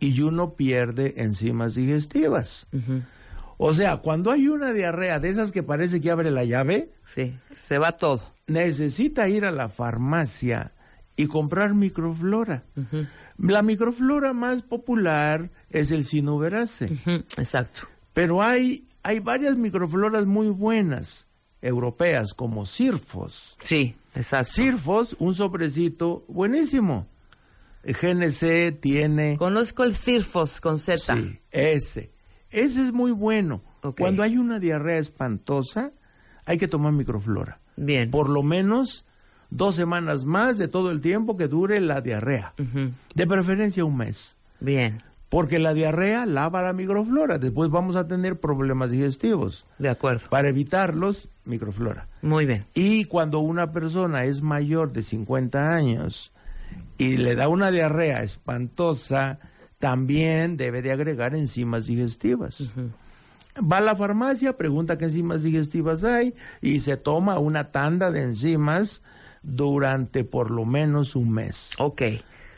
[0.00, 2.66] y uno pierde enzimas digestivas.
[3.58, 7.36] O sea, cuando hay una diarrea de esas que parece que abre la llave, Sí,
[7.54, 8.22] se va todo.
[8.46, 10.72] necesita ir a la farmacia
[11.16, 12.64] y comprar microflora.
[13.36, 16.90] La microflora más popular es el sinuberase.
[17.36, 17.82] Exacto.
[18.14, 21.26] Pero hay, hay varias microfloras muy buenas,
[21.62, 23.56] europeas, como Sirfos.
[23.60, 24.52] Sí, exacto.
[24.52, 27.06] Sirfos, un sobrecito buenísimo.
[27.84, 29.36] GNC tiene...
[29.38, 31.16] Conozco el Cirfos con Z.
[31.16, 32.12] Sí, ese.
[32.50, 33.62] Ese es muy bueno.
[33.96, 35.92] Cuando hay una diarrea espantosa,
[36.44, 37.60] hay que tomar microflora.
[37.76, 38.10] Bien.
[38.10, 39.04] Por lo menos
[39.48, 42.54] dos semanas más de todo el tiempo que dure la diarrea.
[43.14, 44.36] De preferencia un mes.
[44.60, 45.02] Bien.
[45.30, 47.38] Porque la diarrea lava la microflora.
[47.38, 49.64] Después vamos a tener problemas digestivos.
[49.78, 50.28] De acuerdo.
[50.28, 52.08] Para evitarlos, microflora.
[52.20, 52.66] Muy bien.
[52.74, 56.32] Y cuando una persona es mayor de 50 años
[56.98, 59.38] y le da una diarrea espantosa,
[59.78, 62.74] también debe de agregar enzimas digestivas.
[63.58, 68.22] Va a la farmacia, pregunta qué enzimas digestivas hay y se toma una tanda de
[68.22, 69.00] enzimas
[69.42, 71.70] durante por lo menos un mes.
[71.78, 72.02] Ok.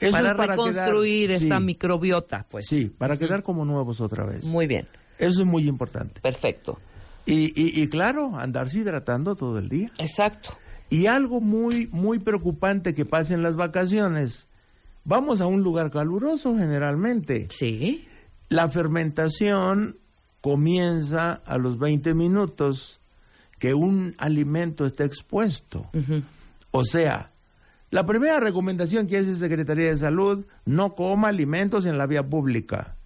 [0.02, 1.64] Eso para, es para reconstruir quedar- esta sí.
[1.64, 2.66] microbiota, pues.
[2.68, 4.44] Sí, para quedar como nuevos otra vez.
[4.44, 4.86] Muy bien.
[5.18, 6.20] Eso es muy importante.
[6.20, 6.78] Perfecto.
[7.26, 9.92] Y, y, y claro, andarse hidratando todo el día.
[9.98, 10.50] Exacto.
[10.90, 14.48] Y algo muy, muy preocupante que pasa en las vacaciones.
[15.04, 17.48] Vamos a un lugar caluroso generalmente.
[17.50, 18.06] Sí.
[18.48, 19.96] La fermentación
[20.40, 23.00] comienza a los 20 minutos
[23.58, 25.88] que un alimento está expuesto.
[26.72, 27.30] O sea,
[27.92, 32.96] la primera recomendación que hace Secretaría de Salud, no coma alimentos en la vía pública,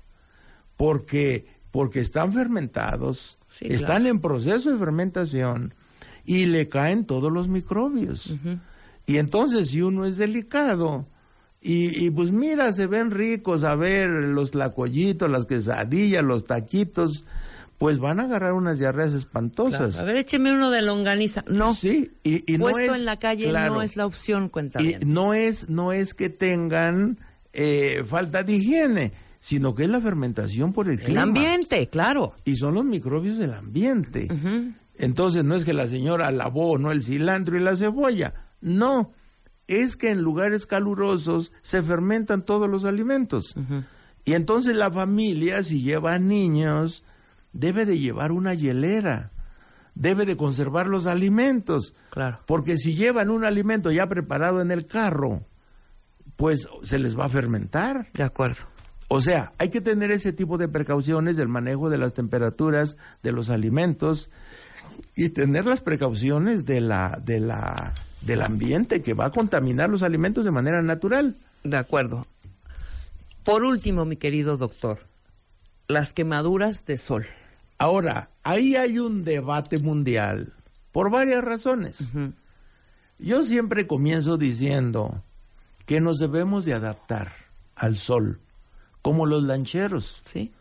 [0.77, 4.09] porque, porque están fermentados, Sí, están claro.
[4.11, 5.75] en proceso de fermentación
[6.25, 8.35] y le caen todos los microbios.
[9.07, 11.07] Y entonces si uno es delicado,
[11.61, 17.25] y, y pues mira, se ven ricos, a ver, los tlacoyitos, las quesadillas, los taquitos,
[17.79, 19.99] pues van a agarrar unas diarreas espantosas.
[19.99, 21.45] A ver, écheme uno de longaniza.
[21.49, 21.75] No.
[21.75, 24.83] Sí, y, y no Puesto es- en la calle claro, no es la opción, cuenta
[24.83, 27.19] y no es, no es que tengan
[27.53, 31.23] eh, falta de higiene, sino que es la fermentación por el, El clima.
[31.23, 32.35] ambiente, claro.
[32.45, 34.29] Y son los microbios del ambiente.
[34.99, 38.33] Entonces no es que la señora lavó no el cilantro y la cebolla.
[38.62, 39.12] No,
[39.67, 43.55] es que en lugares calurosos se fermentan todos los alimentos.
[44.25, 47.05] Y entonces la familia, si lleva niños,
[47.59, 49.33] debe de llevar una hielera.
[49.95, 51.95] Debe de conservar los alimentos.
[52.11, 52.40] Claro.
[52.47, 55.42] Porque si llevan un alimento ya preparado en el carro,
[56.37, 58.11] pues se les va a fermentar.
[58.12, 58.64] De acuerdo.
[59.09, 63.33] O sea, hay que tener ese tipo de precauciones del manejo de las temperaturas de
[63.33, 64.31] los alimentos
[65.14, 70.03] y tener las precauciones de la, de la, del ambiente que va a contaminar los
[70.03, 71.37] alimentos de manera natural.
[71.62, 72.27] De acuerdo.
[73.45, 75.07] Por último, mi querido doctor,
[75.87, 77.25] las quemaduras de sol.
[77.79, 80.55] Ahora, ahí hay un debate mundial
[80.93, 81.99] por varias razones.
[83.19, 85.23] Yo siempre comienzo diciendo
[85.85, 87.33] que nos debemos de adaptar
[87.75, 88.41] al sol,
[89.03, 90.23] como los lancheros.
[90.25, 90.53] ¿Sí?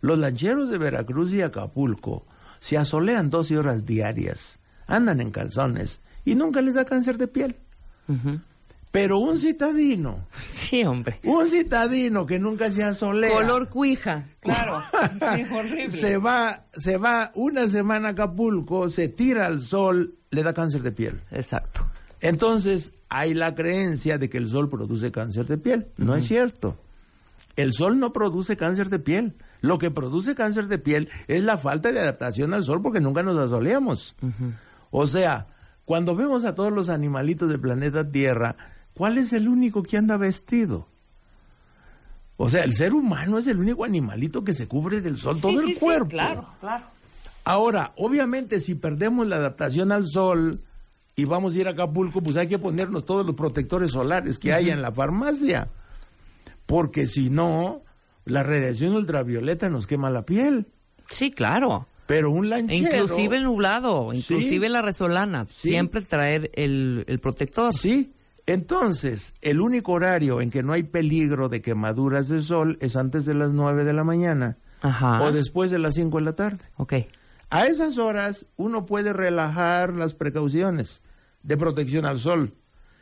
[0.00, 2.26] Los lancheros de Veracruz y Acapulco
[2.60, 7.56] se asolean 12 horas diarias, andan en calzones y nunca les da cáncer de piel.
[8.94, 11.18] Pero un citadino, Sí, hombre.
[11.24, 14.28] un citadino que nunca se asolea, Color cuija.
[14.38, 14.80] Claro.
[15.34, 15.90] Sí, horrible.
[15.90, 20.82] se va, se va una semana a Acapulco, se tira al sol, le da cáncer
[20.82, 21.20] de piel.
[21.32, 21.84] Exacto.
[22.20, 25.88] Entonces, hay la creencia de que el sol produce cáncer de piel.
[25.96, 26.78] No es cierto.
[27.56, 29.34] El sol no produce cáncer de piel.
[29.60, 33.24] Lo que produce cáncer de piel es la falta de adaptación al sol porque nunca
[33.24, 34.14] nos asoleamos.
[34.92, 35.48] O sea,
[35.84, 38.56] cuando vemos a todos los animalitos del planeta Tierra,
[38.94, 40.88] ¿cuál es el único que anda vestido?
[42.36, 45.52] O sea, el ser humano es el único animalito que se cubre del sol todo
[45.60, 46.08] Sí, el sí, cuerpo.
[46.08, 46.84] claro, claro.
[47.44, 50.58] Ahora, obviamente, si perdemos la adaptación al sol
[51.14, 54.52] y vamos a ir a Acapulco, pues hay que ponernos todos los protectores solares que
[54.52, 55.68] hay en la farmacia.
[56.66, 57.82] Porque si no,
[58.24, 60.66] la radiación ultravioleta nos quema la piel.
[61.08, 61.86] Sí, claro.
[62.06, 62.96] Pero un lanchero...
[62.96, 65.46] Inclusive el nublado, inclusive la resolana.
[65.48, 67.72] Siempre traer el, el protector.
[67.72, 68.12] Sí.
[68.46, 73.24] Entonces, el único horario en que no hay peligro de quemaduras de sol es antes
[73.24, 75.22] de las 9 de la mañana Ajá.
[75.22, 76.58] o después de las 5 de la tarde.
[76.76, 76.94] Ok.
[77.50, 81.00] A esas horas uno puede relajar las precauciones
[81.42, 82.54] de protección al sol.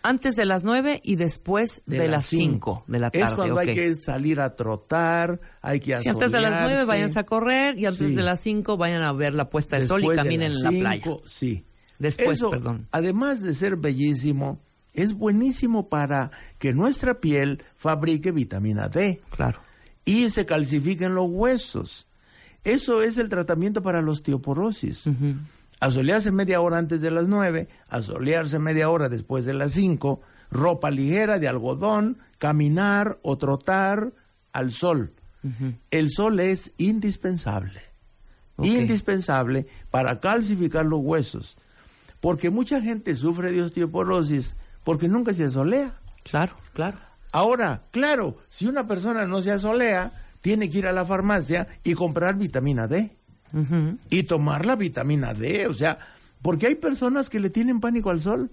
[0.05, 2.83] Antes de las nueve y después de, las cinco.
[2.83, 3.25] cinco de la tarde.
[3.25, 6.89] Es cuando hay que salir a trotar, hay que Sí, antes de las nueve asolearse.
[6.89, 8.15] váyanse a correr y antes Sí.
[8.17, 11.05] de las cinco vayan a ver la puesta de sol y caminen en la playa.
[11.25, 11.65] Sí.
[12.01, 12.89] Después, Eso, perdón.
[12.91, 14.59] Además de ser bellísimo,
[14.95, 19.61] es buenísimo para que nuestra piel fabrique vitamina D Claro.
[20.05, 22.07] y se calcifiquen los huesos.
[22.65, 25.05] Eso es el tratamiento para la osteoporosis.
[25.81, 30.91] Asolearse media hora antes de las nueve, asolearse media hora después de las cinco, ropa
[30.91, 34.13] ligera de algodón, caminar o trotar
[34.53, 35.13] al sol.
[35.91, 37.81] El sol es indispensable.
[38.59, 41.57] Indispensable para calcificar los huesos.
[42.21, 45.95] Porque mucha gente sufre de osteoporosis porque nunca se asolea.
[46.23, 46.99] Claro, claro.
[47.33, 51.95] Ahora, claro, si una persona no se asolea, tiene que ir a la farmacia y
[51.95, 53.17] comprar vitamina D.
[54.09, 55.99] Y tomar la vitamina D, o sea,
[56.41, 58.51] porque hay personas que le tienen pánico al sol.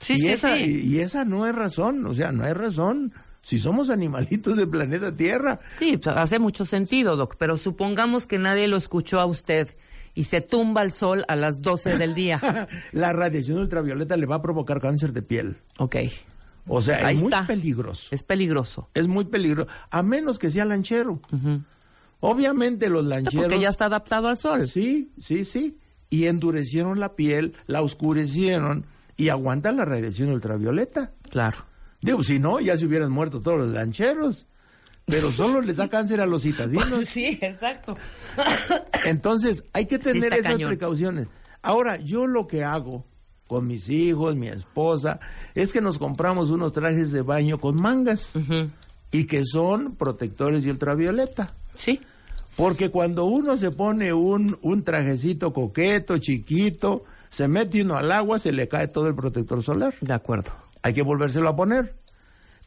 [0.00, 0.82] Sí, y, sí, esa, sí.
[0.86, 3.12] y esa no es razón, o sea, no es razón.
[3.42, 8.68] Si somos animalitos del planeta Tierra, Sí, hace mucho sentido, Doc, pero supongamos que nadie
[8.68, 9.74] lo escuchó a usted
[10.18, 12.66] y se tumba el sol a las 12 del día.
[12.92, 15.58] la radiación ultravioleta le va a provocar cáncer de piel.
[15.78, 15.94] ok,
[16.66, 17.46] O sea, Ahí es muy está.
[17.46, 18.08] peligroso.
[18.10, 18.88] es peligroso.
[18.94, 21.20] Es muy peligroso, a menos que sea lanchero.
[22.20, 23.44] Obviamente los lancheros...
[23.44, 24.66] Porque ya está adaptado al sol.
[24.68, 25.78] Sí, sí, sí.
[26.10, 31.12] Y endurecieron la piel, la oscurecieron y aguantan la radiación ultravioleta.
[31.30, 31.58] Claro.
[32.02, 34.46] Digo, si no, ya se hubieran muerto todos los lancheros.
[35.08, 36.88] Pero solo les da cáncer a los citadinos.
[37.08, 37.96] Sí, exacto.
[39.04, 40.70] Entonces, hay que tener esas cañón.
[40.70, 41.26] precauciones.
[41.62, 43.04] Ahora, yo lo que hago
[43.46, 45.18] con mis hijos, mi esposa,
[45.54, 48.34] es que nos compramos unos trajes de baño con mangas
[49.10, 51.54] y que son protectores de ultravioleta.
[51.74, 52.00] Sí,
[52.56, 58.38] Porque cuando uno se pone un, un trajecito coqueto, chiquito, se mete uno al agua,
[58.38, 59.94] se le cae todo el protector solar.
[60.00, 60.50] de acuerdo.
[60.82, 61.94] Hay que volvérselo a poner.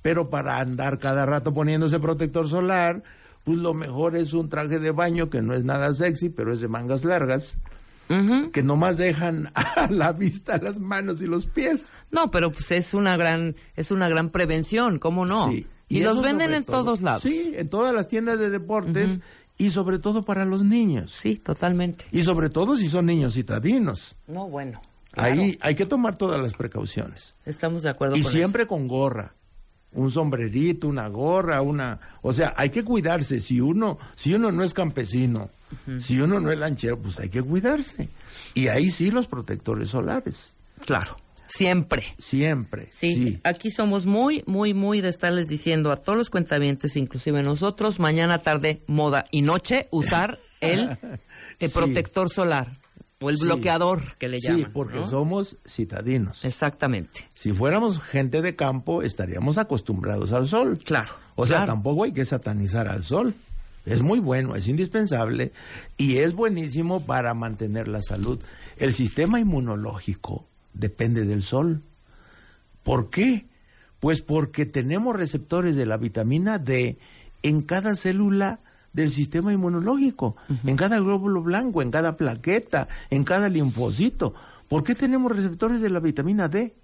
[0.01, 3.03] Pero para andar cada rato poniéndose protector solar,
[3.43, 6.61] pues lo mejor es un traje de baño que no es nada sexy, pero es
[6.61, 7.57] de mangas largas,
[8.09, 8.51] Ujú.
[8.51, 11.93] que nomás dejan a la vista las manos y los pies.
[12.11, 15.49] No, pero pues es una gran, es una gran prevención, ¿cómo no?
[15.51, 15.67] Sí.
[15.87, 16.83] Y, los venden en todo.
[16.85, 17.23] todos lados.
[17.23, 19.19] Sí, en todas las tiendas de deportes
[19.57, 21.11] y sobre todo para los niños.
[21.13, 22.05] Sí, totalmente.
[22.13, 24.15] Y sobre todo si son niños citadinos.
[24.25, 24.81] No, bueno.
[25.11, 25.41] claro.
[25.41, 27.33] Ahí hay que tomar todas las precauciones.
[27.43, 29.33] Estamos de acuerdo Y con siempre con gorra.
[29.93, 31.99] Un sombrerito, una gorra, una...
[32.21, 33.39] O sea, hay que cuidarse.
[33.41, 35.49] Si uno, si uno no es campesino,
[35.99, 38.07] si uno no es lanchero, pues hay que cuidarse.
[38.53, 40.55] Y ahí sí los protectores solares.
[40.85, 41.15] Claro.
[41.47, 42.05] Siempre.
[42.17, 42.87] Siempre.
[42.91, 43.39] Sí, Sí.
[43.43, 48.39] aquí somos muy, muy, muy de estarles diciendo a todos los cuentavientes, inclusive nosotros, mañana,
[48.39, 50.97] tarde, moda y noche, usar el,
[51.59, 51.73] el Sí.
[51.77, 52.79] protector solar
[53.21, 53.43] o el Sí.
[53.45, 54.71] bloqueador que le Sí, llaman.
[54.73, 55.09] porque ¿no?
[55.09, 56.43] somos citadinos.
[56.43, 57.27] Exactamente.
[57.35, 60.77] Si fuéramos gente de campo, estaríamos acostumbrados al sol.
[60.83, 61.13] Claro.
[61.35, 61.73] O sea, claro.
[61.73, 63.33] tampoco hay que satanizar al sol.
[63.85, 65.53] Es muy bueno, es indispensable
[65.97, 68.39] y es buenísimo para mantener la salud.
[68.77, 71.81] El sistema inmunológico depende del sol.
[72.83, 73.47] ¿Por qué?
[73.99, 76.97] Pues porque tenemos receptores de la vitamina D
[77.43, 78.59] en cada célula
[78.93, 80.35] del sistema inmunológico,
[80.65, 84.33] en cada glóbulo blanco, en cada plaqueta, en cada linfocito.
[84.67, 86.75] ¿Por qué tenemos receptores de la vitamina D?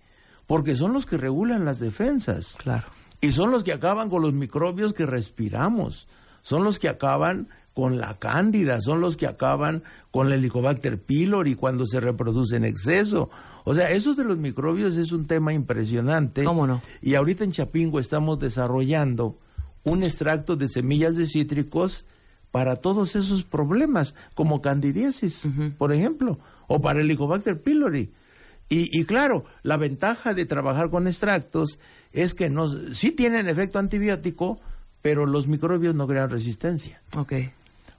[0.46, 2.56] Porque son los que regulan las defensas.
[2.58, 2.88] Claro.
[3.20, 6.08] Y son los que acaban con los microbios que respiramos.
[6.42, 11.54] Son los que acaban con la cándida, son los que acaban con el Helicobacter pylori
[11.54, 13.30] cuando se reproduce en exceso.
[13.66, 16.44] O sea, eso de los microbios es un tema impresionante.
[16.44, 16.82] ¿Cómo no?
[17.02, 19.38] Y ahorita en Chapingo estamos desarrollando
[19.90, 22.06] un extracto de semillas de cítricos
[22.52, 25.44] para todos esos problemas, como candidiasis,
[25.78, 28.12] por ejemplo, o para el Helicobacter pylori.
[28.70, 31.80] Y, y, claro, la ventaja de trabajar con extractos
[32.12, 34.60] es que no, sí tienen efecto antibiótico,
[35.02, 37.02] pero los microbios no crean resistencia.
[37.16, 37.34] Ok.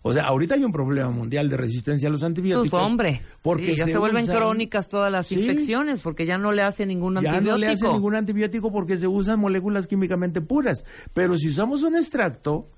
[0.02, 2.80] O sea, ahorita hay un problema mundial de resistencia a los antibióticos.
[2.80, 3.20] Sus, hombre.
[3.42, 5.34] Porque Sí, ya se, vuelven crónicas todas las Sí.
[5.40, 7.50] infecciones porque ya no le hace ningún Ya antibiótico.
[7.50, 10.84] no le hace ningún antibiótico porque se usan moléculas químicamente puras.
[11.12, 12.70] Pero si usamos un extracto,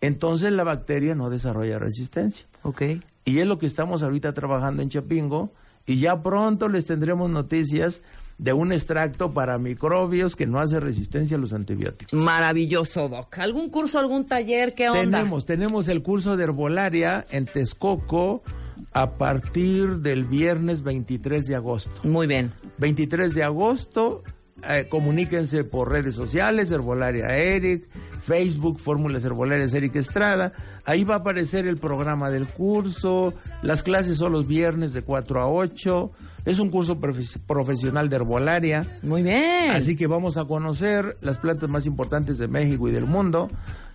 [0.00, 2.46] entonces la bacteria no desarrolla resistencia.
[2.62, 2.82] Ok.
[3.24, 5.52] Y es lo que estamos ahorita trabajando en Chapingo.
[5.86, 8.02] Y ya pronto les tendremos noticias
[8.38, 12.18] de un extracto para microbios que no hace resistencia a los antibióticos.
[12.18, 13.38] Maravilloso, Doc.
[13.38, 14.74] ¿Algún curso, algún taller?
[14.74, 15.18] ¿Qué onda?
[15.18, 18.42] Tenemos, tenemos el curso de herbolaria en Texcoco
[18.92, 22.00] a partir del viernes 23 de agosto.
[22.02, 22.52] Muy bien.
[22.78, 24.22] 23 de agosto,
[24.68, 27.84] eh, comuníquense por redes sociales, Herbolaria Eric,
[28.22, 30.52] Facebook, Fórmulas Herbolarias Eric Estrada.
[30.84, 33.34] Ahí va a aparecer el programa del curso.
[33.62, 36.10] Las clases son los viernes de 4 a 8.
[36.44, 38.86] Es un curso profe- profesional de herbolaria.
[39.02, 39.70] Muy bien.
[39.72, 43.50] Así que vamos a conocer las plantas más importantes de México y del mundo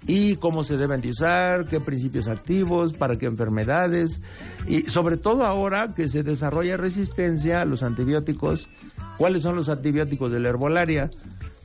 [0.07, 4.19] y cómo se deben de usar, qué principios activos, para qué enfermedades
[4.67, 8.67] y sobre todo ahora que se desarrolla resistencia a los antibióticos,
[9.17, 11.11] cuáles son los antibióticos de la herbolaria.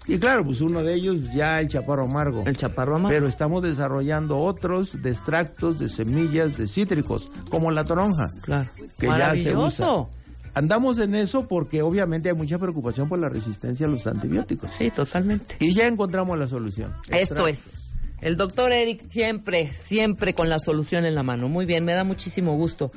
[0.09, 2.45] Y claro, pues uno de ellos ya el chaparro amargo.
[2.47, 3.09] El chaparro amargo.
[3.09, 8.31] Pero estamos desarrollando otros de extractos de semillas de cítricos, como la toronja.
[8.43, 8.69] Claro.
[8.99, 10.03] Que ya se Maravilloso.
[10.03, 10.17] usa.
[10.55, 14.73] Andamos en eso porque obviamente hay mucha preocupación por la resistencia a los antibióticos.
[14.73, 15.57] Sí, totalmente.
[15.59, 16.95] Y ya encontramos la solución.
[17.09, 17.79] Esto es.
[18.27, 21.49] El doctor Eric siempre, siempre con la solución en la mano.
[21.49, 22.91] Muy bien, me da muchísimo gusto.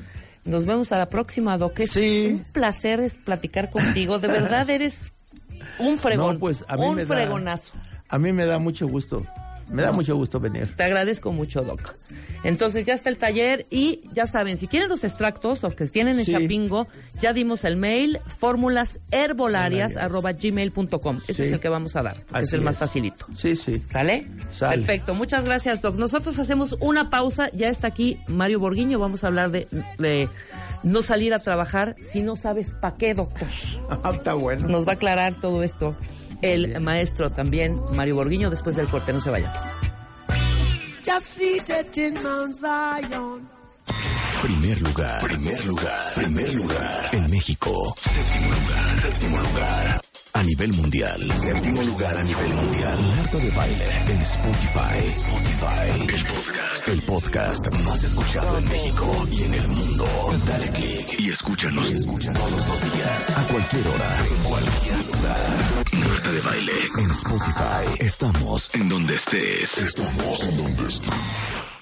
[0.43, 1.79] Nos vemos a la próxima, Doc.
[1.81, 2.29] Es Sí.
[2.33, 4.17] un placer es platicar contigo.
[4.17, 5.11] De verdad eres
[5.77, 6.33] un fregón.
[6.33, 7.73] No, pues a mí un me da- fregonazo.
[8.09, 9.23] A mí me da mucho gusto.
[9.71, 10.75] Me da mucho gusto venir.
[10.75, 11.93] Te agradezco mucho, Doc.
[12.43, 16.19] Entonces ya está el taller y ya saben, si quieren los extractos, los que tienen
[16.19, 16.31] en Sí.
[16.33, 16.87] Chapingo,
[17.19, 21.17] ya dimos el mail, fórmulasherbolarias.gmail.com.
[21.27, 21.41] Ese Sí.
[21.43, 22.79] es el que vamos a dar, que es el más es.
[22.79, 23.25] facilito.
[23.35, 23.81] Sí, sí.
[23.89, 24.27] ¿Sale?
[24.51, 24.77] Sale.
[24.77, 25.95] Perfecto, muchas gracias, Doc.
[25.95, 29.67] Nosotros hacemos una pausa, ya está aquí Mario Borguiño, vamos a hablar de,
[29.97, 30.29] de
[30.83, 33.47] no salir a trabajar si no sabes para qué, doctor.
[34.03, 34.67] Ah, Está bueno.
[34.67, 35.95] Nos va a aclarar todo esto
[36.41, 39.51] el maestro también, Mario Borguiño, después del corte, no se vayan.
[41.09, 43.49] Just seated in Mount Zion.
[44.43, 47.73] Primer lugar, primer lugar, primer lugar en México.
[47.97, 50.01] Séptimo lugar, séptimo lugar
[50.33, 51.19] a nivel mundial.
[51.41, 52.99] Séptimo lugar a nivel mundial.
[53.17, 54.97] Marta de baile en Spotify.
[55.07, 56.13] Spotify.
[56.13, 60.05] El podcast, el podcast más escuchado en México y en el mundo.
[60.45, 63.37] Dale click y escúchanos, escúchanos todos los días.
[63.37, 65.88] A cualquier hora, en cualquier lugar.
[66.19, 68.05] Marta de baile en Spotify.
[68.05, 69.77] Estamos en donde estés.
[69.77, 71.78] Estamos en donde estés.